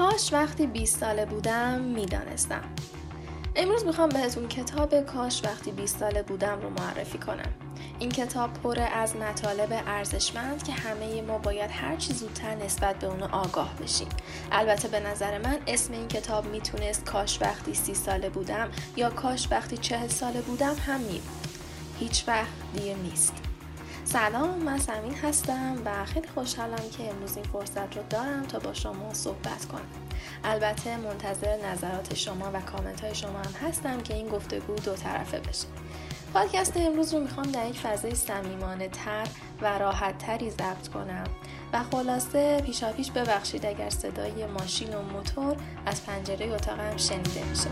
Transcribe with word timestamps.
کاش 0.00 0.32
وقتی 0.32 0.66
20 0.66 1.00
ساله 1.00 1.26
بودم 1.26 1.80
می‌دانستم. 1.80 2.62
امروز 3.56 3.84
می‌خوام 3.84 4.08
بهتون 4.08 4.48
کتاب 4.48 5.00
کاش 5.00 5.44
وقتی 5.44 5.72
20 5.72 5.98
ساله 5.98 6.22
بودم 6.22 6.60
رو 6.60 6.70
معرفی 6.70 7.18
کنم. 7.18 7.52
این 7.98 8.10
کتاب 8.10 8.52
پر 8.52 8.78
از 8.94 9.16
مطالب 9.16 9.82
ارزشمند 9.86 10.62
که 10.62 10.72
همه 10.72 11.22
ما 11.22 11.38
باید 11.38 11.70
هر 11.70 11.96
چی 11.96 12.12
زودتر 12.12 12.54
نسبت 12.54 12.98
به 12.98 13.06
اونو 13.06 13.34
آگاه 13.34 13.74
بشیم. 13.82 14.08
البته 14.52 14.88
به 14.88 15.00
نظر 15.00 15.38
من 15.38 15.58
اسم 15.66 15.92
این 15.92 16.08
کتاب 16.08 16.46
می‌تونست 16.46 17.04
کاش 17.04 17.42
وقتی 17.42 17.74
سی 17.74 17.94
ساله 17.94 18.28
بودم 18.28 18.70
یا 18.96 19.10
کاش 19.10 19.48
وقتی 19.50 19.76
چهل 19.76 20.08
ساله 20.08 20.40
بودم 20.40 20.74
هم 20.86 21.00
می 21.00 21.20
هیچ 21.98 22.24
وقت 22.28 22.52
دیر 22.74 22.96
نیست. 22.96 23.49
سلام 24.12 24.58
من 24.58 24.78
سمین 24.78 25.14
هستم 25.14 25.76
و 25.84 26.04
خیلی 26.04 26.28
خوشحالم 26.28 26.90
که 26.96 27.10
امروز 27.10 27.36
این 27.36 27.44
فرصت 27.44 27.96
رو 27.96 28.02
دارم 28.10 28.42
تا 28.42 28.58
با 28.58 28.72
شما 28.72 29.14
صحبت 29.14 29.64
کنم. 29.64 29.80
البته 30.44 30.96
منتظر 30.96 31.56
نظرات 31.66 32.14
شما 32.14 32.50
و 32.54 32.60
کامنت 32.60 33.00
های 33.00 33.14
شما 33.14 33.38
هم 33.38 33.68
هستم 33.68 34.00
که 34.00 34.14
این 34.14 34.28
گفتگو 34.28 34.74
دو 34.74 34.94
طرفه 34.94 35.40
بشه. 35.40 35.66
پادکست 36.34 36.76
امروز 36.76 37.14
رو 37.14 37.20
می‌خوام 37.20 37.46
در 37.46 37.66
یک 37.66 37.78
فضای 37.78 38.14
صمیمانه 38.14 38.88
تر 38.88 39.26
و 39.62 39.78
راحت 39.78 40.18
تری 40.18 40.50
ضبط 40.50 40.88
کنم 40.88 41.26
و 41.72 41.82
خلاصه 41.82 42.60
پیشا 42.60 42.92
پیش 42.92 43.10
ببخشید 43.10 43.66
اگر 43.66 43.90
صدای 43.90 44.46
ماشین 44.46 44.94
و 44.94 45.02
موتور 45.02 45.56
از 45.86 46.06
پنجره 46.06 46.46
اتاقم 46.46 46.96
شنیده 46.96 47.44
میشه. 47.44 47.70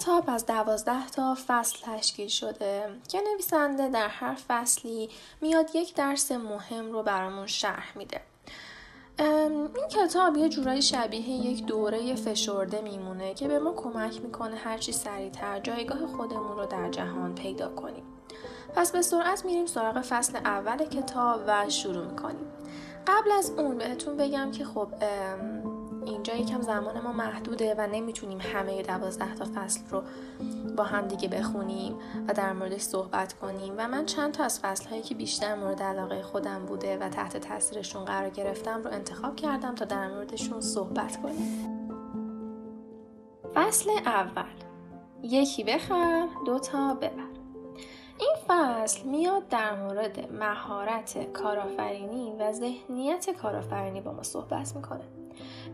کتاب 0.00 0.24
از 0.26 0.46
دوازده 0.46 1.06
تا 1.06 1.36
فصل 1.46 1.78
تشکیل 1.82 2.28
شده. 2.28 2.88
که 3.08 3.20
نویسنده 3.32 3.88
در 3.88 4.08
هر 4.08 4.36
فصلی 4.48 5.10
میاد 5.40 5.70
یک 5.74 5.94
درس 5.94 6.32
مهم 6.32 6.92
رو 6.92 7.02
برامون 7.02 7.46
شرح 7.46 7.98
میده. 7.98 8.20
این 9.18 9.68
کتاب 9.90 10.36
یه 10.36 10.48
جورایی 10.48 10.82
شبیه 10.82 11.28
یک 11.28 11.66
دوره 11.66 12.14
فشرده 12.14 12.80
میمونه 12.80 13.34
که 13.34 13.48
به 13.48 13.58
ما 13.58 13.72
کمک 13.72 14.22
می‌کنه 14.22 14.56
هرچی 14.56 14.92
سریعتر 14.92 15.60
جایگاه 15.60 16.06
خودمون 16.06 16.56
رو 16.56 16.66
در 16.66 16.90
جهان 16.90 17.34
پیدا 17.34 17.68
کنیم. 17.68 18.04
پس 18.74 18.92
به 18.92 19.02
سرعت 19.02 19.44
میریم 19.44 19.66
سراغ 19.66 20.00
فصل 20.00 20.36
اول 20.36 20.84
کتاب 20.84 21.40
و 21.46 21.68
شروع 21.68 22.04
می‌کنیم. 22.04 22.52
قبل 23.06 23.32
از 23.32 23.50
اون 23.50 23.78
بهتون 23.78 24.16
بگم 24.16 24.50
که 24.50 24.64
خب 24.64 24.88
اینجا 26.06 26.34
یکم 26.34 26.60
زمان 26.60 27.00
ما 27.00 27.12
محدوده 27.12 27.74
و 27.78 27.86
نمی‌تونیم 27.86 28.38
همه 28.40 28.82
دوازده 28.82 29.34
تا 29.34 29.46
فصل 29.54 29.80
رو 29.90 30.02
با 30.76 30.84
هم 30.84 31.08
دیگه 31.08 31.28
بخونیم 31.28 31.96
و 32.28 32.32
در 32.32 32.52
موردش 32.52 32.80
صحبت 32.80 33.32
کنیم. 33.32 33.74
و 33.76 33.88
من 33.88 34.06
چند 34.06 34.32
تا 34.32 34.44
از 34.44 34.60
فصل 34.60 34.88
هایی 34.88 35.02
که 35.02 35.14
بیشتر 35.14 35.54
مورد 35.54 35.82
علاقه 35.82 36.22
خودم 36.22 36.66
بوده 36.66 36.98
و 36.98 37.08
تحت 37.08 37.36
تاثیرشون 37.36 38.04
قرار 38.04 38.30
گرفتم 38.30 38.82
رو 38.82 38.90
انتخاب 38.90 39.36
کردم 39.36 39.74
تا 39.74 39.84
در 39.84 40.08
موردشون 40.08 40.60
صحبت 40.60 41.22
کنیم. 41.22 41.80
فصل 43.54 43.90
اول. 44.06 44.44
یکی 45.22 45.64
بخر 45.64 46.28
دوتا 46.46 46.94
ببر 46.94 47.29
این 48.20 48.34
فصل 48.48 49.02
میاد 49.02 49.48
در 49.48 49.74
مورد 49.74 50.32
مهارت 50.32 51.32
کارآفرینی 51.32 52.32
و 52.38 52.52
ذهنیت 52.52 53.30
کارآفرینی 53.30 54.00
با 54.00 54.12
ما 54.12 54.22
صحبت 54.22 54.76
می‌کنه. 54.76 55.04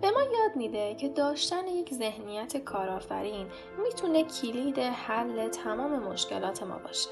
به 0.01 0.11
ما 0.11 0.21
یاد 0.21 0.57
میده 0.57 0.95
که 0.95 1.09
داشتن 1.09 1.67
یک 1.67 1.95
ذهنیت 1.95 2.57
کارآفرین 2.57 3.47
می‌تونه 3.83 4.25
کلید 4.25 4.79
حل 4.79 5.49
تمام 5.49 5.99
مشکلات 5.99 6.63
ما 6.63 6.79
باشه. 6.79 7.11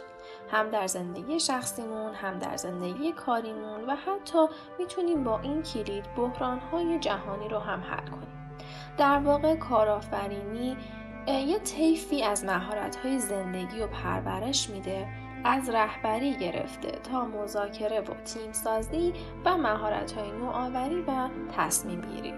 هم 0.51 0.71
در 0.71 0.87
زندگی 0.87 1.41
شخصیمون 1.41 2.15
هم 2.15 2.39
در 2.39 2.57
زندگی 2.57 3.13
کاریمون 3.13 3.85
و 3.85 3.97
حتی 3.97 4.47
می‌تونیم 4.79 5.25
با 5.25 5.39
این 5.39 5.63
کلید 5.63 6.15
بحرانهای 6.17 6.99
جهانی 6.99 7.49
رو 7.49 7.59
هم 7.59 7.81
حل 7.81 8.07
کنیم. 8.07 8.59
در 8.99 9.19
واقع 9.19 9.57
کارآفرینی 9.57 10.77
یه 11.27 11.59
طیفی 11.59 12.23
از 12.23 12.45
مهارت‌های 12.45 13.19
زندگی 13.19 13.81
و 13.81 13.87
پرورش 13.87 14.71
میده 14.71 15.24
از 15.45 15.71
رهبری 15.71 16.37
گرفته 16.37 16.91
تا 16.91 17.25
مذاکره 17.25 18.01
و 18.01 18.15
تیم 18.25 18.53
سازی 18.53 19.13
و 19.45 19.57
مهارت 19.57 20.13
های 20.13 20.33
نوآوری 20.33 21.03
و 21.03 21.29
تصمیم 21.57 22.01
گیری. 22.01 22.35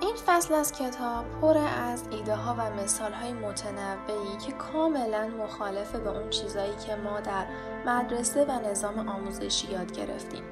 این 0.00 0.16
فصل 0.26 0.54
از 0.54 0.72
کتاب 0.72 1.24
پر 1.40 1.56
از 1.58 2.08
ایده 2.10 2.34
ها 2.34 2.54
و 2.58 2.82
مثال 2.82 3.12
های 3.12 3.32
متنوعی 3.32 4.36
که 4.46 4.52
کاملا 4.52 5.28
مخالفه 5.28 5.98
به 5.98 6.10
اون 6.10 6.30
چیزایی 6.30 6.76
که 6.86 6.96
ما 6.96 7.20
در 7.20 7.46
مدرسه 7.86 8.44
و 8.44 8.70
نظام 8.70 9.08
آموزشی 9.08 9.72
یاد 9.72 9.92
گرفتیم. 9.92 10.42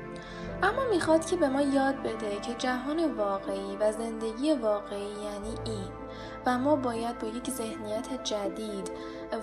اما 0.63 0.85
می‌خواد 0.91 1.27
که 1.27 1.37
به 1.37 1.49
ما 1.49 1.61
یاد 1.61 2.03
بده 2.03 2.41
که 2.41 2.55
جهان 2.55 3.15
واقعی 3.15 3.77
و 3.81 3.93
زندگی 3.93 4.53
واقعی 4.53 5.01
یعنی 5.01 5.55
این 5.65 6.08
و 6.47 6.59
ما 6.59 6.77
باید 6.77 7.19
با 7.19 7.29
یک 7.29 7.51
ذهنیت 7.51 8.25
جدید 8.25 8.91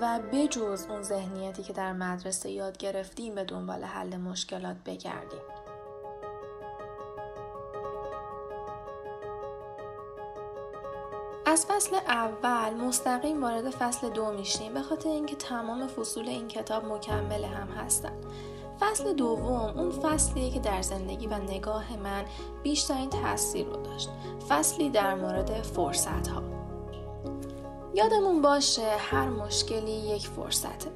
و 0.01 0.19
بجز 0.31 0.85
اون 0.89 1.01
ذهنیتی 1.01 1.63
که 1.63 1.73
در 1.73 1.93
مدرسه 1.93 2.49
یاد 2.49 2.77
گرفتیم 2.77 3.35
به 3.35 3.43
دنبال 3.43 3.83
حل 3.83 4.17
مشکلات 4.17 4.77
بگردیم. 4.85 5.41
از 11.45 11.65
فصل 11.65 11.95
اول 11.95 12.73
مستقیم 12.73 13.43
وارد 13.43 13.69
فصل 13.69 14.09
دو 14.09 14.31
میشیم 14.31 14.73
به 14.73 14.81
خاطر 14.81 15.09
اینکه 15.09 15.35
تمام 15.35 15.87
فصول 15.87 16.29
این 16.29 16.47
کتاب 16.47 16.85
مکمل 16.85 17.43
هم 17.43 17.67
هستند. 17.67 18.25
فصل 18.79 19.13
دوم 19.13 19.73
اون 19.77 19.91
فصلیه 19.91 20.51
که 20.51 20.59
در 20.59 20.81
زندگی 20.81 21.27
و 21.27 21.37
نگاه 21.37 21.97
من 21.97 22.25
بیشترین 22.63 23.09
تاثیر 23.09 23.65
رو 23.65 23.81
داشت. 23.81 24.09
فصلی 24.49 24.89
در 24.89 25.15
مورد 25.15 25.61
فرصت 25.61 26.27
ها. 26.27 26.44
یادمون 27.95 28.41
باشه 28.41 28.97
هر 28.97 29.29
مشکلی 29.29 29.91
یک 29.91 30.27
فرصته. 30.27 30.91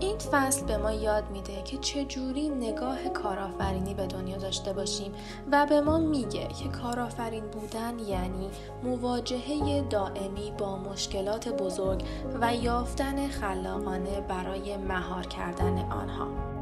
این 0.00 0.18
فصل 0.18 0.66
به 0.66 0.76
ما 0.76 0.92
یاد 0.92 1.30
میده 1.30 1.62
که 1.62 1.78
چجوری 1.78 2.48
نگاه 2.48 3.08
کارآفرینی 3.08 3.94
به 3.94 4.06
دنیا 4.06 4.36
داشته 4.36 4.72
باشیم 4.72 5.12
و 5.52 5.66
به 5.66 5.80
ما 5.80 5.98
میگه 5.98 6.48
که 6.48 6.68
کارآفرین 6.68 7.44
بودن 7.44 7.98
یعنی 7.98 8.50
مواجهه 8.82 9.80
دائمی 9.90 10.52
با 10.58 10.76
مشکلات 10.76 11.48
بزرگ 11.48 12.02
و 12.40 12.54
یافتن 12.54 13.28
خلاقانه 13.28 14.20
برای 14.20 14.76
مهار 14.76 15.26
کردن 15.26 15.78
آنها. 15.78 16.53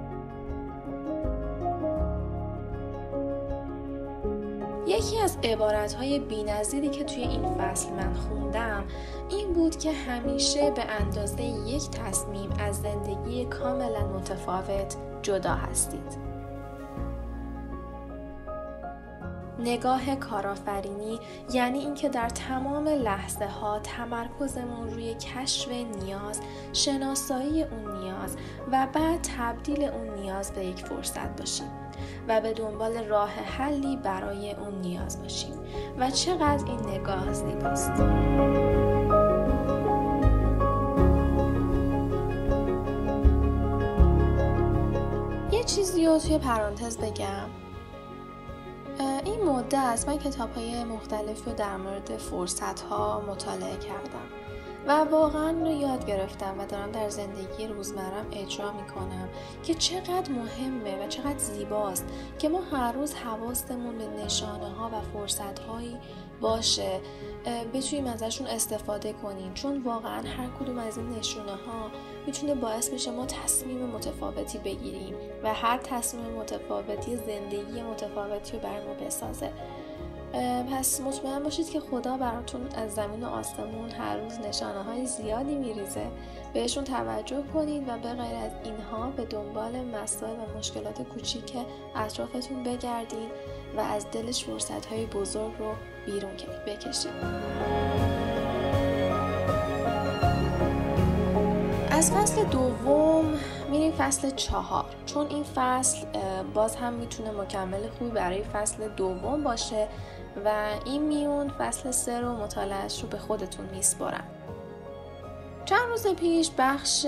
از 5.32 5.38
عبارتهای 5.44 6.18
بینظیری 6.18 6.88
که 6.88 7.04
توی 7.04 7.22
این 7.22 7.58
فصل 7.58 7.92
من 7.92 8.14
خوندم 8.14 8.84
این 9.30 9.52
بود 9.52 9.76
که 9.76 9.92
همیشه 9.92 10.70
به 10.70 10.84
اندازه 10.84 11.42
یک 11.42 11.90
تصمیم 11.90 12.50
از 12.58 12.76
زندگی 12.76 13.44
کاملا 13.44 14.06
متفاوت 14.06 14.96
جدا 15.22 15.54
هستید. 15.54 16.32
نگاه 19.58 20.16
کارآفرینی 20.16 21.18
یعنی 21.52 21.78
اینکه 21.78 22.08
در 22.08 22.28
تمام 22.28 22.88
لحظه 22.88 23.46
ها 23.46 23.78
تمرکزمون 23.78 24.90
روی 24.90 25.14
کشف 25.14 25.68
نیاز، 25.70 26.40
شناسایی 26.72 27.62
اون 27.62 28.02
نیاز 28.02 28.36
و 28.72 28.86
بعد 28.92 29.28
تبدیل 29.38 29.84
اون 29.84 30.14
نیاز 30.14 30.52
به 30.52 30.64
یک 30.64 30.84
فرصت 30.84 31.40
باشیم 31.40 31.81
و 32.28 32.40
به 32.40 32.52
دنبال 32.52 33.04
راه 33.04 33.30
حلی 33.30 33.96
برای 33.96 34.52
اون 34.52 34.80
نیاز 34.80 35.22
باشیم. 35.22 35.54
و 35.98 36.10
چقدر 36.10 36.64
این 36.66 36.80
نگاه 36.80 37.32
زیباست. 37.32 37.92
یه 45.52 45.64
چیزی 45.64 46.06
رو 46.06 46.18
توی 46.18 46.38
پرانتز 46.38 46.98
بگم. 46.98 47.48
این 49.24 49.44
مدت 49.44 50.04
من 50.08 50.18
کتاب 50.18 50.54
های 50.54 50.84
مختلف 50.84 51.44
رو 51.44 51.52
در 51.52 51.76
مورد 51.76 52.16
فرصت 52.16 52.80
ها 52.80 53.22
مطالعه 53.28 53.76
کردم. 53.76 54.41
و 54.86 55.04
واقعا 55.04 55.50
رو 55.50 55.70
یاد 55.70 56.06
گرفتم 56.06 56.54
و 56.58 56.66
دارم 56.66 56.92
در 56.92 57.08
زندگی 57.08 57.66
روزمرم 57.66 58.26
اجرا 58.32 58.72
می‌کنم 58.72 59.28
که 59.62 59.74
چقدر 59.74 60.32
مهمه 60.32 61.04
و 61.04 61.08
چقدر 61.08 61.38
زیباست 61.38 62.04
که 62.38 62.48
ما 62.48 62.60
هر 62.60 62.92
روز 62.92 63.14
حواستمون 63.14 63.98
به 63.98 64.06
نشانه 64.24 64.70
ها 64.70 64.88
و 64.88 65.00
فرصت 65.12 65.58
هایی 65.58 65.96
باشه 66.40 67.00
بتونیم 67.74 68.06
ازشون 68.06 68.46
استفاده 68.46 69.12
کنیم. 69.12 69.54
چون 69.54 69.82
واقعا 69.82 70.22
هر 70.22 70.48
کدوم 70.60 70.78
از 70.78 70.98
این 70.98 71.10
نشونه 71.10 71.52
ها 71.52 71.90
می‌تونه 72.26 72.54
باعث 72.54 72.90
بشه 72.90 73.10
ما 73.10 73.26
تصمیم 73.26 73.86
متفاوتی 73.86 74.58
بگیریم 74.58 75.14
و 75.44 75.54
هر 75.54 75.78
تصمیم 75.78 76.26
متفاوتی 76.26 77.16
زندگی 77.16 77.82
متفاوتی 77.82 78.52
رو 78.52 78.58
بر 78.58 78.86
ما 78.86 78.94
بسازه. 78.94 79.52
پس 80.72 81.00
مطمئن 81.00 81.42
باشید 81.42 81.70
که 81.70 81.80
خدا 81.80 82.16
براتون 82.16 82.60
از 82.74 82.94
زمین 82.94 83.24
و 83.24 83.28
آسمون 83.28 83.90
هر 83.90 84.16
روز 84.16 84.40
نشانه 84.40 84.82
های 84.82 85.06
زیادی 85.06 85.54
میریزه. 85.54 86.06
بهشون 86.54 86.84
توجه 86.84 87.42
کنید 87.54 87.88
و 87.88 87.98
به 87.98 88.08
غیر 88.08 88.36
از 88.36 88.50
اینها 88.64 89.10
به 89.10 89.24
دنبال 89.24 89.84
مسائل 89.84 90.34
و 90.34 90.58
مشکلات 90.58 91.02
کوچیک 91.02 91.52
اطرافتون 91.96 92.62
بگردید 92.62 93.30
و 93.76 93.80
از 93.80 94.06
دلش 94.10 94.44
فرصت 94.44 94.86
های 94.86 95.06
بزرگ 95.06 95.52
رو 95.58 95.72
بیرون 96.06 96.32
بکشید. 96.66 97.12
از 101.90 102.12
فصل 102.12 102.44
دوم 102.44 103.24
میریم 103.70 103.92
فصل 103.92 104.30
چهار. 104.30 104.84
چون 105.06 105.26
این 105.26 105.44
فصل 105.54 106.06
باز 106.54 106.76
هم 106.76 106.92
می‌تونه 106.92 107.30
مکمل 107.30 107.88
خوبی 107.98 108.10
برای 108.10 108.42
فصل 108.42 108.88
دوم 108.88 109.44
باشه 109.44 109.88
و 110.44 110.74
این 110.84 111.02
میون 111.02 111.48
فصل 111.48 111.90
سه 111.90 112.20
رو 112.20 112.36
مطالعهش 112.36 113.02
رو 113.02 113.08
به 113.08 113.18
خودتون 113.18 113.66
میسپارم 113.66 114.24
چند 115.64 115.88
روز 115.88 116.06
پیش 116.06 116.50
بخش 116.58 117.06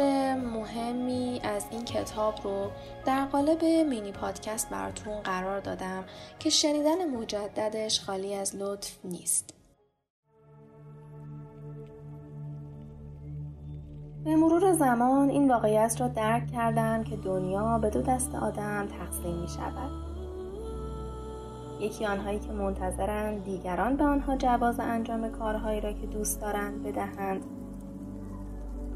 مهمی 0.55 1.41
از 1.45 1.67
این 1.71 1.85
کتاب 1.85 2.35
رو 2.45 2.71
در 3.07 3.25
قالب 3.25 3.65
مینی 3.65 4.13
پادکست 4.13 4.71
براتون 4.71 5.21
قرار 5.21 5.61
دادم 5.61 6.05
که 6.39 6.51
شنیدن 6.51 7.11
مجددش 7.11 8.01
خالی 8.01 8.35
از 8.35 8.57
لطف 8.57 8.99
نیست. 9.05 9.55
به 14.25 14.37
مرور 14.37 14.73
زمان 14.73 15.31
این 15.31 15.51
واقعیت 15.51 15.97
را 16.01 16.09
درک 16.09 16.53
کردم 16.53 17.05
که 17.05 17.17
دنیا 17.17 17.79
به 17.79 17.91
دو 17.91 18.03
دست 18.03 18.35
آدم 18.35 18.87
تقسیم 18.87 19.41
می 19.41 19.49
شود. 19.49 20.14
یکی 21.85 22.07
آنهایی 22.07 22.39
که 22.39 22.53
منتظرند 22.53 23.45
دیگران 23.45 23.97
به 23.97 24.05
آنها 24.05 24.37
جواز 24.37 24.81
انجام 24.81 25.29
کارهایی 25.29 25.81
را 25.81 25.93
که 25.93 26.07
دوست 26.07 26.41
دارند 26.41 26.83
بدهند 26.83 27.45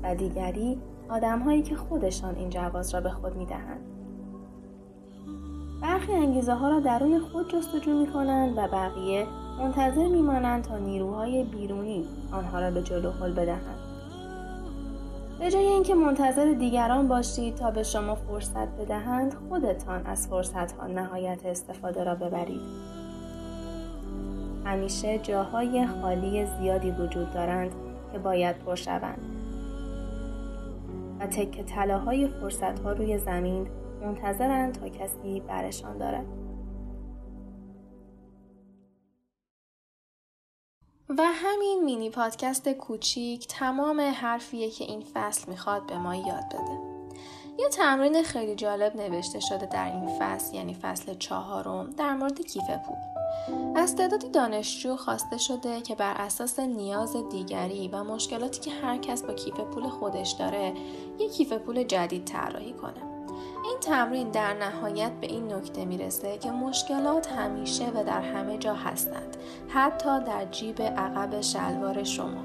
و 0.03 0.15
دیگری 0.15 0.79
آدمهایی 1.09 1.63
که 1.63 1.77
خودشان 1.77 2.35
این 2.35 2.51
جواز 2.51 2.95
را 2.95 3.01
به 3.01 3.11
خود 3.11 3.37
می 3.37 3.47
دهند. 3.47 3.81
برخی 5.83 6.13
انگیزه 6.13 6.55
ها 6.55 6.69
را 6.69 6.81
درون 6.81 7.19
خود 7.19 7.53
جستجو 7.53 7.91
می 7.99 8.07
کنند 8.07 8.59
و 8.59 8.69
بقیه 8.73 9.27
منتظر 9.59 10.09
می 10.09 10.23
مانند 10.23 10.65
تا 10.65 10.79
نیروهای 10.79 11.45
بیرونی 11.45 12.05
آنها 12.33 12.61
را 12.61 12.71
به 12.71 12.83
جلو 12.83 13.11
حل 13.11 13.33
بدهند. 13.33 13.78
به 15.39 15.51
جای 15.51 15.67
اینکه 15.67 15.95
منتظر 15.95 16.53
دیگران 16.53 17.09
باشید 17.09 17.55
تا 17.55 17.71
به 17.71 17.83
شما 17.83 18.15
فرصت 18.15 18.69
بدهند 18.69 19.35
خودتان 19.35 20.07
از 20.07 20.29
فرصت 20.29 20.73
ها 20.73 20.87
نهایت 20.87 21.47
استفاده 21.47 22.05
را 22.05 22.15
ببرید. 22.15 22.61
همیشه 24.65 25.19
جاهای 25.19 25.87
خالی 25.87 26.47
زیادی 26.47 26.91
وجود 26.91 27.33
دارند 27.33 27.71
که 28.13 28.19
باید 28.19 28.59
پر 28.59 28.75
شوند. 28.75 29.19
و 31.21 31.27
تک 31.27 31.65
طلاهای 31.65 32.29
فرصت 32.29 32.79
ها 32.81 32.93
روی 32.93 33.19
زمین 33.19 33.67
منتظرند 34.03 34.75
تا 34.75 34.89
کسی 34.89 35.43
برشان 35.49 35.99
دارد. 35.99 36.27
و 41.09 41.23
همین 41.25 41.85
مینی 41.85 42.11
پادکست 42.11 42.69
کوچیک 42.69 43.47
تمام 43.47 44.01
حرفیه 44.01 44.71
که 44.71 44.85
این 44.85 45.05
فصل 45.15 45.51
می‌خواد 45.51 45.87
به 45.87 45.99
ما 45.99 46.15
یاد 46.15 46.47
بده. 46.49 46.79
یه 47.59 47.69
تمرین 47.69 48.23
خیلی 48.23 48.55
جالب 48.55 48.97
نوشته 48.97 49.41
شده 49.41 49.67
در 49.67 49.93
این 49.93 50.19
فصل 50.19 50.55
یعنی 50.55 50.75
فصل 50.75 51.15
چهارم 51.15 51.91
در 51.91 52.15
مورد 52.15 52.41
کیف 52.41 52.65
پول. 52.65 52.97
از 53.77 53.97
تعدادی 53.97 54.29
دانشجو 54.29 54.97
خواسته 54.97 55.39
شده 55.39 55.81
که 55.81 55.95
بر 55.95 56.15
اساس 56.15 56.59
نیاز 56.59 57.17
دیگری 57.31 57.89
و 57.89 58.05
مشکلاتی 58.05 58.61
که 58.61 58.71
هر 58.71 58.99
کس 58.99 59.23
با 59.23 59.35
کیف 59.35 59.61
پول 59.61 59.89
خودش 59.89 60.31
داره 60.31 60.75
یک 61.19 61.33
کیف 61.33 61.53
پول 61.53 61.83
جدید 61.83 62.25
طراحی 62.25 62.73
کنه. 62.73 63.08
این 63.65 63.79
تمرین 63.81 64.31
در 64.31 64.55
نهایت 64.55 65.13
به 65.21 65.27
این 65.27 65.53
نکته 65.53 65.85
می‌رسه 65.85 66.39
که 66.39 66.51
مشکلات 66.51 67.33
همیشه 67.33 67.87
و 67.95 68.05
در 68.05 68.21
همه 68.21 68.59
جا 68.59 68.75
هستند 68.75 69.37
حتی 69.69 70.21
در 70.21 70.45
جیب 70.45 70.83
عقب 70.83 71.41
شلوار 71.41 72.05
شما. 72.05 72.45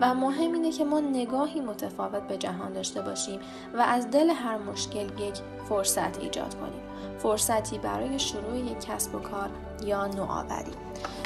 و 0.00 0.14
مهم 0.14 0.52
اینه 0.52 0.72
که 0.72 0.84
ما 0.84 1.00
نگاهی 1.00 1.60
متفاوت 1.60 2.22
به 2.22 2.36
جهان 2.36 2.72
داشته 2.72 3.02
باشیم 3.02 3.40
و 3.74 3.80
از 3.80 4.10
دل 4.10 4.30
هر 4.30 4.58
مشکل 4.58 5.04
یک 5.20 5.34
فرصت 5.68 6.18
ایجاد 6.18 6.54
کنیم. 6.54 6.80
فرصتی 7.18 7.78
برای 7.78 8.18
شروع 8.18 8.58
یک 8.58 8.80
کسب 8.80 9.14
و 9.14 9.18
کار 9.18 9.50
یا 9.84 10.06
نوآوری. 10.06 10.72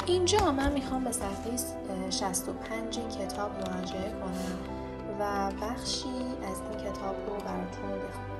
اینجا 0.05 0.51
من 0.51 0.71
می‌خوام 0.71 1.03
به 1.03 1.11
صفحه 1.11 2.09
65 2.09 2.99
کتاب 2.99 3.51
مراجعه 3.51 4.11
کنم 4.11 4.75
و 5.19 5.51
بخشی 5.61 6.15
از 6.43 6.61
این 6.61 6.91
کتاب 6.91 7.15
رو 7.27 7.35
براتون 7.45 7.89
بخونم. 7.89 8.34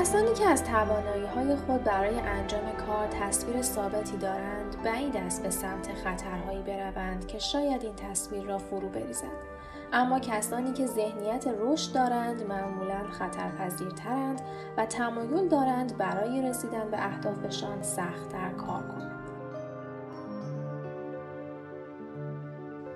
کسانی 0.00 0.34
که 0.34 0.46
از 0.46 0.64
توانایی 0.64 1.26
های 1.26 1.56
خود 1.56 1.84
برای 1.84 2.20
انجام 2.20 2.72
کار 2.86 3.06
تصویر 3.06 3.62
ثابتی 3.62 4.16
دارند 4.16 4.76
بعید 4.84 5.16
است 5.16 5.42
به 5.42 5.50
سمت 5.50 5.88
خطرهایی 6.04 6.62
بروند 6.62 7.26
که 7.26 7.38
شاید 7.38 7.84
این 7.84 7.94
تصویر 7.94 8.42
را 8.42 8.58
فرو 8.58 8.88
بریزد. 8.88 9.50
اما 9.92 10.18
کسانی 10.18 10.72
که 10.72 10.86
ذهنیت 10.86 11.46
رشد 11.58 11.94
دارند 11.94 12.42
معمولا 12.48 13.04
خطرپذیرترند 13.10 14.40
و 14.76 14.86
تمایل 14.86 15.48
دارند 15.48 15.96
برای 15.96 16.42
رسیدن 16.42 16.90
به 16.90 17.06
اهدافشان 17.06 17.82
سختتر 17.82 18.50
کار 18.50 18.82
کنند. 18.82 19.09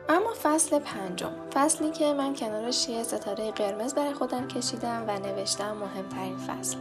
اما 0.09 0.31
فصل 0.43 0.79
پنجم. 0.79 1.33
فصلی 1.55 1.91
که 1.91 2.13
من 2.13 2.35
کنارش 2.35 2.89
یه 2.89 3.03
ستاره 3.03 3.51
قرمز 3.51 3.95
برای 3.95 4.15
خودم 4.15 4.49
کشیدم 4.49 5.05
و 5.09 5.19
نوشتم 5.19 5.77
مهمترین 5.77 6.37
فصل. 6.37 6.77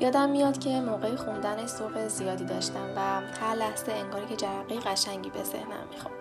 یادم 0.00 0.30
میاد 0.30 0.58
که 0.58 0.80
موقع 0.80 1.16
خوندن 1.16 1.66
صبح 1.66 2.08
زیادی 2.08 2.44
داشتم 2.44 2.88
و 2.96 3.00
هر 3.40 3.54
لحظه 3.54 3.92
انگاری 3.92 4.26
که 4.26 4.36
جرقه 4.36 4.80
قشنگی 4.80 5.30
به 5.30 5.42
ذهنم 5.42 5.88
می‌خوام 5.90 6.14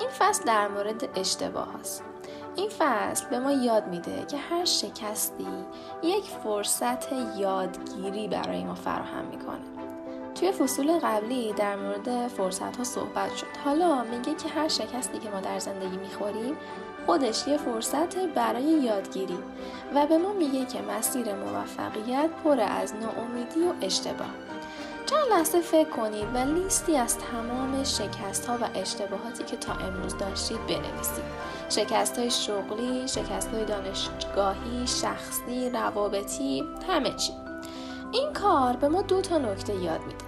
این 0.00 0.08
فصل 0.18 0.44
در 0.44 0.68
مورد 0.68 1.18
اشتباه 1.18 1.68
هست. 1.80 2.04
این 2.56 2.68
فصل 2.78 3.28
به 3.30 3.38
ما 3.38 3.52
یاد 3.52 3.86
میده 3.86 4.24
که 4.26 4.36
هر 4.36 4.64
شکستی 4.64 5.46
یک 6.02 6.24
فرصت 6.24 7.12
یادگیری 7.36 8.28
برای 8.28 8.64
ما 8.64 8.74
فراهم 8.74 9.24
می‌کنه. 9.24 9.73
توی 10.34 10.52
فصول 10.52 10.98
قبلی 10.98 11.52
در 11.52 11.76
مورد 11.76 12.28
فرصت 12.28 12.76
ها 12.76 12.84
صحبت 12.84 13.36
شد. 13.36 13.46
حالا 13.64 14.04
میگه 14.04 14.34
که 14.34 14.48
هر 14.48 14.68
شکستی 14.68 15.18
که 15.18 15.30
ما 15.30 15.40
در 15.40 15.58
زندگی 15.58 15.96
می‌خوریم 15.96 16.56
خودش 17.06 17.48
یه 17.48 17.56
فرصت 17.56 18.16
برای 18.16 18.62
یادگیری 18.62 19.38
و 19.94 20.06
به 20.06 20.18
ما 20.18 20.32
میگه 20.32 20.64
که 20.64 20.82
مسیر 20.82 21.34
موفقیت 21.34 22.30
پر 22.44 22.60
از 22.60 22.94
ناامیدی 22.94 23.60
و 23.60 23.72
اشتباه. 23.80 24.30
چند 25.06 25.28
لحظه 25.30 25.60
فکر 25.60 25.88
کنید 25.88 26.26
و 26.34 26.38
لیستی 26.38 26.96
از 26.96 27.18
تمام 27.18 27.84
شکست 27.84 28.46
ها 28.46 28.58
و 28.60 28.68
اشتباهاتی 28.74 29.44
که 29.44 29.56
تا 29.56 29.72
امروز 29.72 30.18
داشتید 30.18 30.66
بنویسید. 30.66 31.24
شکست 31.68 32.18
های 32.18 32.30
شغلی، 32.30 33.08
شکست 33.08 33.48
های 33.48 33.64
دانشگاهی، 33.64 34.86
شخصی، 34.86 35.70
روابطی، 35.70 36.64
همه 36.88 37.10
چی. 37.10 37.43
این 38.14 38.32
کار 38.32 38.76
به 38.76 38.88
ما 38.88 39.02
دو 39.02 39.20
تا 39.20 39.38
نکته 39.38 39.74
یاد 39.74 40.00
میده. 40.00 40.24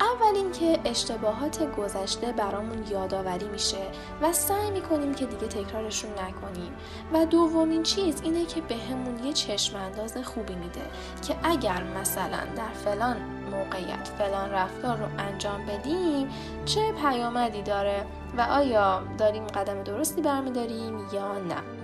اول 0.00 0.36
اینکه 0.36 0.80
اشتباهات 0.84 1.76
گذشته 1.76 2.32
برامون 2.32 2.84
یادآوری 2.90 3.48
میشه 3.48 3.86
و 4.22 4.32
سعی 4.32 4.70
می‌کنیم 4.70 5.14
که 5.14 5.26
دیگه 5.26 5.46
تکرارشون 5.46 6.10
نکنیم. 6.10 6.72
و 7.12 7.26
دومین 7.26 7.82
چیز 7.82 8.20
اینه 8.22 8.44
که 8.44 8.60
بهمون 8.60 9.16
به 9.16 9.26
یه 9.26 9.32
چشم 9.32 9.76
انداز 9.76 10.16
خوبی 10.16 10.54
میده 10.54 10.80
که 11.26 11.36
اگر 11.42 11.82
مثلا 12.00 12.40
در 12.56 12.72
فلان 12.84 13.16
موقعیت 13.50 14.08
فلان 14.18 14.50
رفتار 14.50 14.96
رو 14.96 15.06
انجام 15.18 15.66
بدیم 15.66 16.28
چه 16.64 16.92
پیامدی 16.92 17.62
داره 17.62 18.06
و 18.38 18.40
آیا 18.40 19.02
داریم 19.18 19.46
قدم 19.46 19.82
درستی 19.82 20.22
برمیداریم 20.22 20.98
یا 21.12 21.38
نه. 21.38 21.77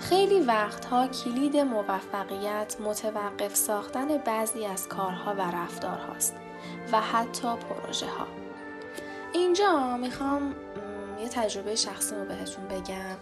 خیلی 0.00 0.40
وقتها 0.40 1.06
کلید 1.06 1.56
موفقیت 1.56 2.76
متوقف 2.80 3.56
ساختن 3.56 4.18
بعضی 4.18 4.66
از 4.66 4.88
کارها 4.88 5.34
و 5.34 5.40
رفتارهاست 5.40 6.34
و 6.92 7.00
حتی 7.00 7.48
پروژه 7.56 8.06
ها. 8.06 8.26
اینجا 9.32 9.96
می‌خوام 9.96 10.54
یه 11.20 11.28
تجربه 11.28 11.74
شخصی 11.74 12.14
رو 12.14 12.24
بهتون 12.24 12.68
بگم 12.68 13.16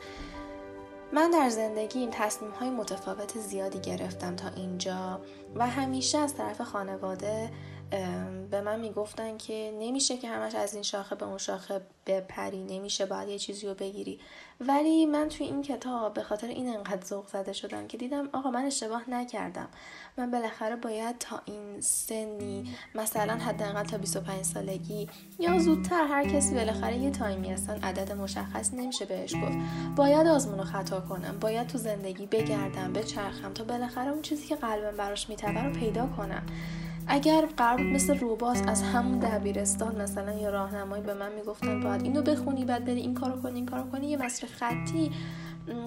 من 1.12 1.30
در 1.30 1.48
زندگیم 1.48 2.10
تصمیم 2.12 2.50
های 2.50 2.70
متفاوت 2.70 3.38
زیادی 3.38 3.78
گرفتم 3.80 4.36
تا 4.36 4.48
اینجا 4.56 5.20
و 5.54 5.66
همیشه 5.66 6.18
از 6.18 6.34
طرف 6.34 6.60
خانواده 6.60 7.50
به 8.50 8.60
من 8.60 8.80
می‌گفتن 8.80 9.36
که 9.36 9.74
نمیشه 9.78 10.16
که 10.16 10.28
همش 10.28 10.54
از 10.54 10.74
این 10.74 10.82
شاخه 10.82 11.14
به 11.14 11.26
اون 11.26 11.38
شاخه 11.38 11.80
بپری 12.06 12.64
نمیشه 12.64 13.06
باید 13.06 13.28
یه 13.28 13.38
چیزی 13.38 13.66
رو 13.66 13.74
بگیری. 13.74 14.20
ولی 14.60 15.06
من 15.06 15.28
توی 15.28 15.46
این 15.46 15.62
کتاب 15.62 16.14
به 16.14 16.22
خاطر 16.22 16.46
این 16.46 16.76
انقدر 16.76 17.06
ذوق 17.06 17.26
زده 17.26 17.52
شدم 17.52 17.86
که 17.86 17.96
دیدم 17.96 18.28
آقا 18.32 18.50
من 18.50 18.64
اشتباه 18.64 19.10
نکردم. 19.10 19.68
من 20.16 20.30
بالاخره 20.30 20.76
باید 20.76 21.18
تا 21.18 21.40
این 21.44 21.80
سنی 21.80 22.76
مثلا 22.94 23.34
حداقل 23.34 23.84
تا 23.84 23.98
25 23.98 24.42
سالگی 24.44 25.08
یا 25.38 25.58
زودتر 25.58 26.06
هر 26.06 26.24
کسی 26.24 26.54
بالاخره 26.54 26.96
یه 26.96 27.10
تایمی 27.10 27.52
هستن 27.52 27.82
عدد 27.82 28.12
مشخص 28.12 28.74
نمیشه 28.74 29.04
بهش 29.04 29.34
گفت. 29.34 29.58
باید 29.96 30.26
آزمون 30.26 30.60
و 30.60 30.64
خطا 30.64 31.00
کنم 31.00 31.38
باید 31.40 31.66
تو 31.66 31.78
زندگی 31.78 32.26
بگردم 32.26 32.92
بچرخم 32.92 33.52
تا 33.52 33.64
بالاخره 33.64 34.10
اون 34.10 34.22
چیزی 34.22 34.46
که 34.46 34.56
قلبم 34.56 34.96
براش 34.96 35.28
میتبه 35.28 35.62
رو 35.62 35.72
پیدا 35.72 36.06
کنم. 36.06 36.46
اگر 37.06 37.46
قرار 37.56 37.76
بود 37.76 37.86
مثل 37.86 38.18
روباس 38.18 38.62
از 38.66 38.82
همون 38.82 39.18
دبیرستان 39.18 40.02
مثلا 40.02 40.32
یا 40.32 40.50
راهنمایی 40.50 41.02
به 41.02 41.14
من 41.14 41.32
می‌گفتن 41.32 41.80
باید 41.80 42.02
اینو 42.02 42.22
بخونی 42.22 42.64
بعد 42.64 42.84
بری 42.84 43.00
این 43.00 43.14
کارو 43.14 43.42
کنی 43.42 43.54
این 43.54 43.66
کارو 43.66 43.90
کنی 43.90 44.06
یه 44.06 44.16
مسیر 44.16 44.48
خطی 44.48 45.10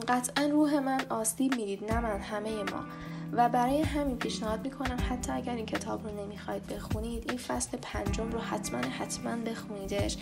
قطعا 0.08 0.46
روح 0.46 0.80
من 0.80 1.02
آسیب 1.10 1.56
می‌دید 1.56 1.92
نه 1.92 2.00
من 2.00 2.20
همه 2.20 2.50
ما. 2.50 2.86
و 3.32 3.50
برای 3.50 3.82
همین 3.82 4.18
پیشنهاد 4.18 4.64
می‌کنم 4.64 4.98
حتی 5.10 5.32
اگر 5.32 5.56
این 5.56 5.66
کتاب 5.66 6.08
رو 6.08 6.26
نمی‌خواید 6.26 6.68
بخونید 6.68 7.26
این 7.30 7.38
فصل 7.38 7.78
پنجم 7.82 8.30
رو 8.32 8.40
حتما 8.40 8.80
حتما 9.00 9.36
بخونیدش. 9.36 10.18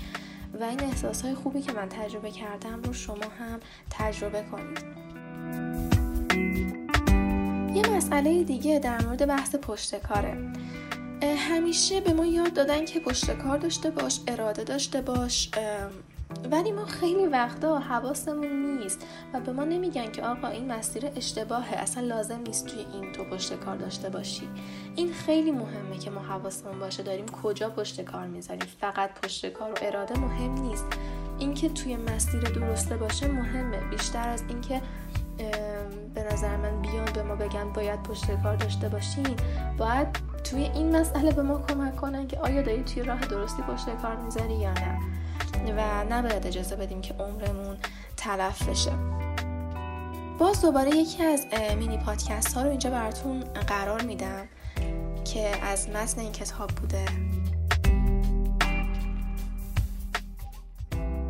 و 0.60 0.64
این 0.64 0.84
احساس 0.84 1.22
های 1.22 1.36
خوبی 1.36 1.62
که 1.62 1.74
من 1.74 1.90
تجربه 1.90 2.32
کردم 2.32 2.82
رو 2.84 2.94
شما 2.94 3.16
هم 3.40 3.60
تجربه 3.90 4.44
کنید. 4.52 5.06
یه 7.76 7.90
مسئله 7.98 8.44
دیگه 8.44 8.80
در 8.80 9.06
مورد 9.06 9.26
بحث 9.26 9.56
پشتکاره 9.56 10.38
همیشه 11.22 12.02
به 12.02 12.14
ما 12.14 12.26
یاد 12.26 12.54
دادن 12.54 12.86
که 12.86 13.00
پشت 13.00 13.32
کار 13.32 13.58
داشته 13.58 13.90
باش 13.90 14.20
اراده 14.28 14.64
داشته 14.64 15.02
باش 15.02 15.50
ولی 16.52 16.72
ما 16.72 16.86
خیلی 16.86 17.26
وقتا 17.26 17.80
حواسمون 17.80 18.78
نیست 18.78 19.08
و 19.34 19.40
به 19.40 19.52
ما 19.52 19.64
نمیگن 19.64 20.12
که 20.12 20.24
آقا 20.24 20.48
این 20.48 20.72
مسیر 20.72 21.12
اشتباهه 21.16 21.76
اصلا 21.78 22.04
لازم 22.04 22.40
نیست 22.48 22.68
توی 22.68 22.86
این 22.94 23.12
تو 23.12 23.24
پشت 23.24 23.54
کار 23.54 23.78
داشته 23.78 24.10
باشی. 24.10 24.50
این 24.96 25.14
خیلی 25.14 25.52
مهمه 25.52 25.98
که 25.98 26.10
ما 26.10 26.22
حواسمون 26.22 26.80
باشه 26.80 27.04
داریم 27.04 27.26
کجا 27.26 27.70
پشت 27.70 28.02
کار 28.02 28.28
می‌ذاریم. 28.28 28.68
فقط 28.82 29.22
پشت 29.22 29.50
کار 29.50 29.72
و 29.72 29.76
اراده 29.82 30.20
مهم 30.20 30.54
نیست. 30.54 30.86
اینکه 31.40 31.70
توی 31.70 31.96
مسیر 31.96 32.42
درسته 32.42 32.98
باشه 32.98 33.28
مهمه. 33.28 33.78
بیشتر 33.90 34.30
از 34.30 34.44
اینکه 34.50 34.82
به 36.14 36.24
نظر 36.34 36.58
من 36.58 36.82
بیان 36.82 37.06
به 37.14 37.24
ما 37.24 37.36
بگن 37.36 37.70
باید 37.74 38.04
پشت 38.04 38.42
کار 38.44 38.56
داشته 38.56 38.90
باشین. 38.90 39.36
باید 39.78 40.08
توی 40.44 40.64
این 40.64 40.96
مسئله 40.96 41.32
به 41.32 41.42
ما 41.42 41.62
کمک 41.70 41.96
کنن 41.96 42.28
که 42.28 42.40
آیا 42.40 42.62
داری 42.62 42.84
توی 42.84 43.04
راه 43.04 43.20
درستی 43.20 43.62
پشت 43.62 43.90
کار 44.02 44.16
می‌ذاری 44.16 44.54
یا 44.54 44.74
نه. 44.74 45.00
و 45.78 46.04
نباید 46.10 46.48
اجازه 46.48 46.76
بدیم 46.76 47.02
که 47.02 47.14
عمرمون 47.14 47.78
تلف 48.18 48.70
بشه. 48.70 48.92
باز 50.40 50.62
دوباره 50.62 50.90
یکی 50.90 51.24
از 51.24 51.46
مینی 51.78 51.98
پادکست 51.98 52.54
ها 52.54 52.64
رو 52.64 52.70
اینجا 52.70 52.90
براتون 52.90 53.40
قرار 53.68 54.02
میدم 54.02 54.48
که 55.26 55.66
از 55.66 55.90
متن 55.90 56.22
این 56.22 56.32
کتاب 56.32 56.70
بوده. 56.70 57.06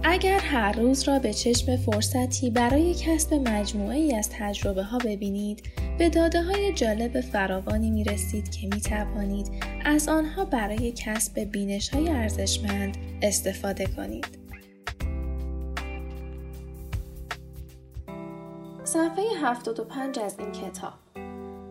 اگر 0.08 0.40
هر 0.40 0.72
روز 0.72 1.04
را 1.04 1.20
به 1.20 1.34
چشم 1.34 1.78
فرصتی 1.78 2.50
برای 2.50 2.94
کسب 2.94 3.34
مجموعه 3.34 3.98
ای 3.98 4.16
از 4.16 4.30
تجربه 4.30 4.84
ها 4.84 4.98
ببینید 4.98 5.64
به 5.98 6.10
داده 6.10 6.42
های 6.42 6.74
جالب 6.74 7.22
فراوانی 7.22 7.92
می 7.92 8.04
رسید 8.04 8.52
که 8.52 8.68
می 8.68 8.82
توانید 8.82 9.52
از 9.86 10.08
آنها 10.08 10.46
برای 10.46 10.92
کسب 10.92 11.40
بینش 11.40 11.90
های 11.90 12.10
ارزشمند 12.10 12.98
استفاده 13.22 13.86
کنید. 13.86 14.28
صفحه 18.84 19.24
75 19.42 20.20
از 20.20 20.36
این 20.40 20.52
کتاب 20.52 20.94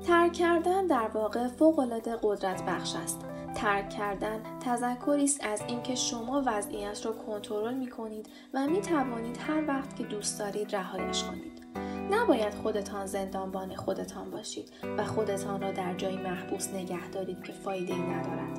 ترک 0.06 0.32
کردن 0.32 0.86
در 0.86 1.08
واقع 1.14 1.48
فوقالعاده 1.48 2.16
قدرت 2.22 2.62
بخش 2.62 2.94
است. 3.04 3.33
ترک 3.64 3.90
کردن 3.90 4.40
تذکری 4.60 5.24
است 5.24 5.44
از 5.44 5.62
اینکه 5.68 5.94
شما 5.94 6.42
وضعیت 6.46 7.06
را 7.06 7.12
کنترل 7.12 7.74
می 7.74 7.86
کنید 7.86 8.28
و 8.54 8.66
می 8.66 8.80
توانید 8.80 9.38
هر 9.48 9.68
وقت 9.68 9.96
که 9.96 10.04
دوست 10.04 10.38
دارید 10.38 10.76
رهایش 10.76 11.24
کنید. 11.24 11.66
نباید 12.10 12.54
خودتان 12.54 13.06
زندانبان 13.06 13.76
خودتان 13.76 14.30
باشید 14.30 14.72
و 14.98 15.04
خودتان 15.04 15.60
را 15.60 15.72
در 15.72 15.94
جایی 15.94 16.16
محبوس 16.16 16.68
نگه 16.74 17.08
دارید 17.08 17.42
که 17.42 17.52
فایده 17.52 17.94
ای 17.94 18.00
ندارد. 18.00 18.58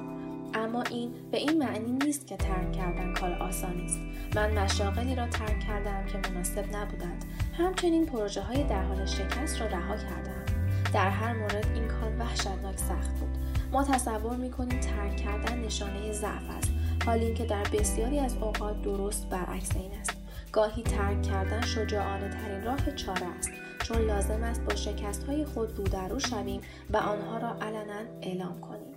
اما 0.54 0.82
این 0.82 1.14
به 1.32 1.38
این 1.38 1.58
معنی 1.58 1.92
نیست 1.92 2.28
که 2.28 2.38
ترک 2.38 2.72
کردن 2.72 3.14
کار 3.14 3.34
آسانی 3.34 3.86
است. 3.86 4.00
من 4.36 4.52
مشاغلی 4.52 5.16
را 5.16 5.28
ترک 5.28 5.60
کردم 5.60 6.06
که 6.06 6.30
مناسب 6.30 6.76
نبودند. 6.76 7.26
همچنین 7.58 8.06
پروژه 8.06 8.42
های 8.42 8.64
در 8.64 8.84
حال 8.84 9.06
شکست 9.06 9.62
را 9.62 9.68
رها 9.68 9.98
کردم. 9.98 10.46
در 10.94 11.10
هر 11.10 11.34
مورد 11.34 11.68
این 11.74 11.88
کار 11.88 12.16
وحشتناک 12.20 12.78
سخت 12.78 13.20
بود. 13.20 13.55
ما 13.75 13.84
تصور 13.84 14.36
می‌کنیم 14.36 14.79
ترک 14.79 15.15
کردن 15.15 15.60
نشانه 15.60 16.12
ضعف 16.12 16.50
است. 16.58 16.72
حالی 17.05 17.34
که 17.34 17.46
در 17.46 17.63
بسیاری 17.63 18.20
از 18.20 18.38
اوقات 18.38 18.82
درست 18.82 19.29
برعکس 19.29 19.75
این 19.75 19.91
است. 20.00 20.17
گاهی 20.51 20.84
ترک 20.84 21.22
کردن 21.22 21.62
شجاعانه 21.62 22.29
ترین 22.29 22.63
راه 22.63 22.96
چاره 22.96 23.25
است 23.39 23.51
چون 23.84 23.98
لازم 23.98 24.44
است 24.44 24.62
با 24.62 24.75
شکست 24.75 25.24
های 25.24 25.46
خود 25.46 25.77
رو 25.77 25.84
در 25.84 26.08
رو 26.08 26.20
شویم 26.20 26.62
و 26.89 26.98
آنها 26.98 27.38
را 27.38 27.50
علنا 27.62 28.00
اعلام 28.22 28.62
کنیم. 28.62 28.95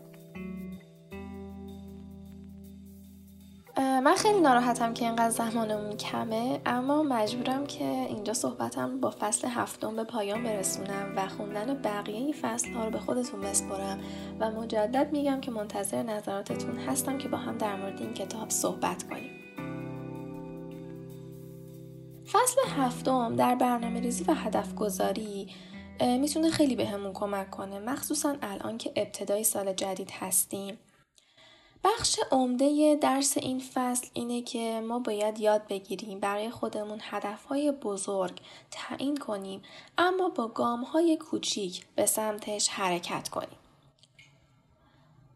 من 4.00 4.14
خیلی 4.14 4.40
ناراحتم 4.40 4.95
که 4.95 5.05
اینقدر 5.05 5.31
زمانمون 5.31 5.97
کمه 5.97 6.61
اما 6.67 7.02
مجبورم 7.02 7.67
که 7.67 7.85
اینجا 7.85 8.33
صحبتم 8.35 9.00
با 9.00 9.14
فصل 9.21 9.49
هفتم 9.49 9.97
به 9.97 10.05
پایان 10.05 10.43
برسونم 10.43 11.12
و 11.17 11.28
خوندن 11.28 11.83
بقیه 11.83 12.17
این 12.17 12.33
فصل 12.33 12.73
ها 12.73 12.85
رو 12.85 12.90
به 12.90 12.99
خودتون 12.99 13.40
بسپرم 13.40 14.00
و 14.40 14.50
مجدد 14.50 15.12
میگم 15.12 15.40
که 15.40 15.50
منتظر 15.50 16.02
نظراتتون 16.02 16.76
هستم 16.76 17.19
که 17.19 17.28
با 17.28 17.38
هم 17.38 17.59
در 17.59 17.76
مورد 17.76 18.00
این 18.00 18.14
کتاب 18.14 18.50
صحبت 18.50 19.02
کنیم. 19.02 19.31
فصل 22.26 22.61
هفتم 22.76 23.37
در 23.37 23.55
برنامه 23.55 24.00
ریزی 24.00 24.25
و 24.25 24.35
هدف 24.35 24.75
گذاری 24.75 25.49
می‌تونه 26.00 26.50
خیلی 26.50 26.76
بهمون 26.76 27.12
به 27.12 27.19
کمک 27.19 27.50
کنه 27.50 27.78
مخصوصا 27.78 28.37
الان 28.43 28.78
که 28.78 28.93
ابتدای 28.97 29.45
سال 29.45 29.73
جدید 29.73 30.11
هستیم. 30.11 30.78
بخش 31.85 32.18
عمده 32.30 32.99
درس 33.00 33.37
این 33.37 33.62
فصل 33.75 34.06
اینه 34.12 34.42
که 34.42 34.80
ما 34.88 34.99
باید 34.99 35.40
یاد 35.40 35.66
بگیریم 35.68 36.20
برای 36.20 36.50
خودمون 36.50 36.99
هدفهای 37.02 37.73
بزرگ 37.73 38.40
تعیین 38.70 39.16
کنیم 39.16 39.62
اما 39.99 40.28
با 40.28 40.49
گامهای 40.49 41.16
کوچیک 41.16 41.87
به 41.94 42.06
سمتش 42.06 42.68
حرکت 42.68 43.28
کنیم. 43.28 43.58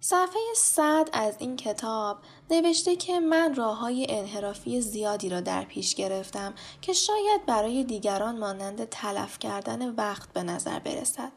صفحه 0.04 0.40
صد 0.56 1.08
از 1.12 1.36
این 1.38 1.56
کتاب 1.56 2.18
نوشته 2.50 2.96
که 2.96 3.20
من 3.20 3.54
راه 3.54 3.78
های 3.78 4.06
انحرافی 4.08 4.80
زیادی 4.80 5.28
را 5.28 5.40
در 5.40 5.64
پیش 5.64 5.94
گرفتم 5.94 6.54
که 6.80 6.92
شاید 6.92 7.46
برای 7.46 7.84
دیگران 7.84 8.38
مانند 8.38 8.84
تلف 8.84 9.38
کردن 9.38 9.94
وقت 9.94 10.32
به 10.32 10.42
نظر 10.42 10.78
برسد. 10.78 11.32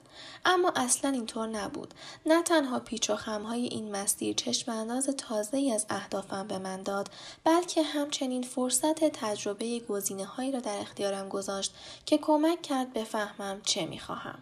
اما 0.46 0.72
اصلا 0.76 1.12
اینطور 1.12 1.48
نبود. 1.48 1.94
نه 2.26 2.44
تنها 2.44 2.80
پیچ 2.80 3.10
و 3.10 3.16
خمهای 3.16 3.66
این 3.66 3.92
مسیر 3.96 4.36
چشم 4.36 4.72
انداز 4.72 5.08
تازه 5.08 5.58
ای 5.58 5.72
از 5.72 5.86
اهدافم 5.90 6.48
به 6.48 6.58
من 6.58 6.84
داد 6.84 7.10
بلکه 7.44 7.84
همچنین 7.84 8.44
فرصت 8.44 9.04
تجربه 9.04 9.80
گزینه 9.80 10.52
را 10.54 10.60
در 10.60 10.80
اختیارم 10.80 11.30
گذاشت 11.30 11.74
که 12.06 12.18
کمک 12.18 12.62
کرد 12.62 12.94
بفهمم 12.94 13.62
چه 13.62 13.86
می‌خواهم. 13.86 14.40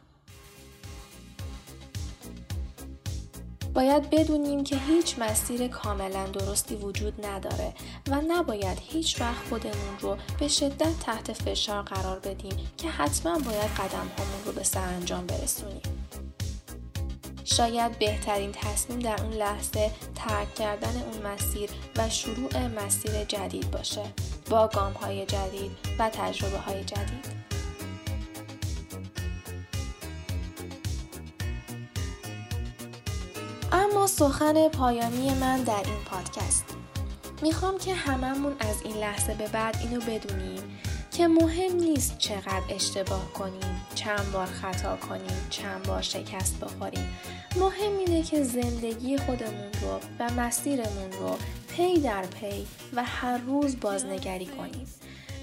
باید 3.74 4.10
بدونیم 4.10 4.64
که 4.64 4.76
هیچ 4.76 5.20
مسیر 5.20 5.68
کاملا 5.68 6.26
درستی 6.26 6.76
وجود 6.76 7.26
نداره 7.26 7.74
و 8.08 8.22
نباید 8.28 8.78
هیچ 8.82 9.22
وقت 9.22 9.48
خودمون 9.50 10.00
رو 10.02 10.18
به 10.40 10.48
شدت 10.48 11.00
تحت 11.00 11.34
فشار 11.34 11.82
قرار 11.82 12.20
بدیم 12.20 12.58
که 12.78 12.90
حتما 12.90 13.40
باید 13.40 13.72
قدم 13.72 14.12
همون 14.18 14.46
رو 14.46 14.52
به 14.52 14.64
سرانجام 14.64 15.26
برسونیم. 15.26 15.82
شاید 17.46 18.00
بهترین 18.00 18.52
تصمیم 18.52 19.00
در 19.00 19.24
اون 19.24 19.34
لحظه 19.34 19.92
ترک 20.16 20.56
کردن 20.56 21.04
اون 21.04 21.34
مسیر 21.34 21.70
و 21.98 22.10
شروع 22.10 22.68
مسیر 22.68 23.24
جدید 23.24 23.72
باشه 23.72 24.04
با 24.50 24.68
گام 24.68 24.94
های 24.94 25.26
جدید 25.26 25.72
و 26.00 26.10
تجربه 26.10 26.58
های 26.58 26.84
جدید. 26.84 27.33
سخن 34.08 34.68
پایانی 34.68 35.34
من 35.34 35.64
در 35.64 35.84
این 35.86 36.04
پادکست. 36.06 36.66
می‌خوام 37.42 37.78
که 37.78 37.94
هممون 37.94 38.56
از 38.60 38.82
این 38.84 38.98
لحظه 38.98 39.34
به 39.34 39.48
بعد 39.48 39.78
اینو 39.82 40.02
بدونیم 40.02 40.80
که 41.12 41.28
مهم 41.28 41.76
نیست 41.76 42.18
چقدر 42.18 42.64
اشتباه 42.70 43.34
کنیم 43.34 43.82
چند 43.96 44.32
بار 44.32 44.46
خطا 44.46 44.96
کنیم 44.96 45.48
چند 45.50 45.84
بار 45.84 46.02
شکست 46.02 46.60
بخوریم. 46.60 47.18
مهم 47.56 47.98
اینه 47.98 48.24
که 48.24 48.44
زندگی 48.44 49.18
خودمون 49.18 49.72
رو 49.82 50.00
و 50.20 50.32
مسیرمون 50.34 51.12
رو 51.12 51.38
پی 51.68 52.00
در 52.00 52.26
پی 52.26 52.68
و 52.94 53.04
هر 53.04 53.38
روز 53.38 53.80
بازنگری 53.80 54.46
کنیم. 54.46 54.88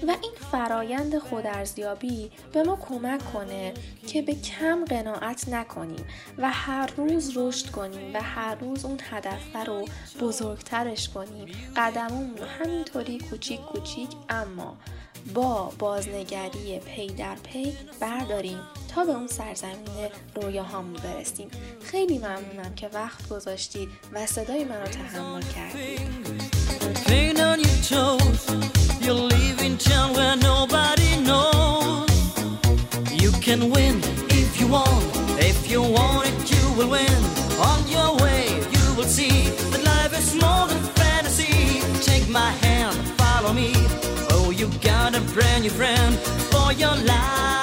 و 0.07 0.11
این 0.21 0.33
فرایند 0.51 1.17
خودارزیابی 1.17 2.31
به 2.53 2.63
ما 2.63 2.75
کمک 2.75 3.33
کنه 3.33 3.73
که 4.07 4.21
به 4.21 4.35
کم 4.35 4.85
قناعت 4.85 5.49
نکنیم 5.49 6.05
و 6.37 6.51
هر 6.51 6.89
روز 6.97 7.37
رشد 7.37 7.71
کنیم 7.71 8.13
و 8.13 8.21
هر 8.21 8.55
روز 8.55 8.85
اون 8.85 8.99
هدف 9.09 9.67
رو 9.67 9.85
بزرگترش 10.21 11.09
کنیم. 11.09 11.47
قدممون 11.75 12.37
رو 12.37 12.45
همینطوری 12.45 13.19
کوچیک 13.19 13.61
کوچیک 13.61 14.09
اما 14.29 14.77
با 15.33 15.71
بازنگری 15.79 16.79
پی 16.79 17.07
در 17.07 17.35
پی 17.35 17.77
برداریم 17.99 18.59
تا 18.95 19.03
به 19.03 19.11
اون 19.11 19.27
سرزمین 19.27 20.09
رویاهامون 20.35 20.93
برسیم. 20.93 21.47
خیلی 21.83 22.17
ممنونم 22.17 22.75
که 22.75 22.89
وقت 22.93 23.29
گذاشتید 23.29 23.89
و 24.13 24.25
صدای 24.25 24.63
من 24.63 24.81
رو 24.81 24.87
تحمل 24.87 25.41
کردید. 25.41 26.01
You 29.01 29.13
live 29.13 29.61
in 29.61 29.77
town 29.79 30.13
where 30.13 30.35
nobody 30.35 31.19
knows. 31.21 32.07
You 33.11 33.31
can 33.41 33.71
win 33.71 33.99
if 34.29 34.59
you 34.59 34.67
want. 34.67 35.05
If 35.39 35.71
you 35.71 35.81
want 35.81 36.27
it, 36.27 36.51
you 36.51 36.63
will 36.77 36.89
win. 36.89 37.17
On 37.59 37.87
your 37.87 38.15
way, 38.17 38.45
you 38.75 38.95
will 38.95 39.09
see 39.17 39.49
that 39.71 39.83
life 39.83 40.13
is 40.17 40.35
more 40.35 40.67
than 40.67 40.83
fantasy. 41.01 41.81
Take 42.03 42.29
my 42.29 42.51
hand, 42.65 42.95
follow 43.17 43.53
me. 43.53 43.73
Oh, 44.35 44.51
you 44.55 44.67
got 44.81 45.15
a 45.15 45.21
brand 45.33 45.63
new 45.63 45.71
friend 45.71 46.15
for 46.51 46.71
your 46.71 46.95
life. 46.95 47.60